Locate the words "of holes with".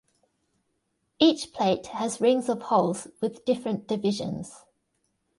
2.49-3.45